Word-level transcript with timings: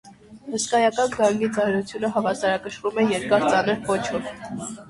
Հսկայական 0.53 1.11
գանգի 1.17 1.49
ծանրությունը 1.57 2.11
հավասարակշռվում 2.15 2.99
է 3.03 3.07
երկար, 3.13 3.47
ծանր 3.55 3.81
պոչով։ 3.87 4.33